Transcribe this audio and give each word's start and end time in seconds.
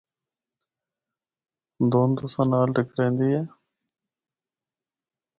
دُھند 1.91 2.13
تُساں 2.17 2.47
نال 2.51 2.69
ٹَکریندی 2.75 3.27
اے۔ 3.35 3.41